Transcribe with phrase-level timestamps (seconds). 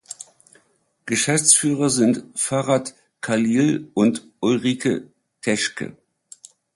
[1.05, 5.95] Geschäftsführer sind Farhad Khalil und Ulrike Teschke.